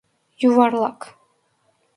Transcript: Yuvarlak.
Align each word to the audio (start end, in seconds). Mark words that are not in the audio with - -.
Yuvarlak. 0.41 1.15